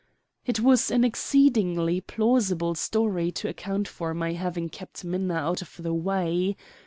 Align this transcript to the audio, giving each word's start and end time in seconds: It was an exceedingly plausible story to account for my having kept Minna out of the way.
It 0.47 0.59
was 0.59 0.89
an 0.89 1.03
exceedingly 1.03 2.01
plausible 2.01 2.73
story 2.73 3.31
to 3.33 3.47
account 3.49 3.87
for 3.87 4.15
my 4.15 4.33
having 4.33 4.67
kept 4.67 5.03
Minna 5.05 5.35
out 5.35 5.61
of 5.61 5.77
the 5.77 5.93
way. 5.93 6.57